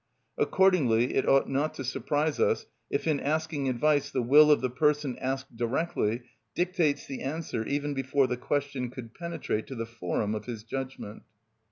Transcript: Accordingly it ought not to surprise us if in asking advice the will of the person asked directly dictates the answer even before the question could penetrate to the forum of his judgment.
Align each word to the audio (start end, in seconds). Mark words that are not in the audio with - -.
Accordingly 0.35 1.13
it 1.13 1.29
ought 1.29 1.47
not 1.47 1.75
to 1.75 1.83
surprise 1.83 2.39
us 2.39 2.65
if 2.89 3.05
in 3.05 3.19
asking 3.19 3.69
advice 3.69 4.09
the 4.09 4.23
will 4.23 4.49
of 4.49 4.59
the 4.59 4.69
person 4.71 5.15
asked 5.19 5.55
directly 5.55 6.23
dictates 6.55 7.05
the 7.05 7.21
answer 7.21 7.63
even 7.67 7.93
before 7.93 8.25
the 8.25 8.35
question 8.35 8.89
could 8.89 9.13
penetrate 9.13 9.67
to 9.67 9.75
the 9.75 9.85
forum 9.85 10.33
of 10.33 10.45
his 10.45 10.63
judgment. 10.63 11.21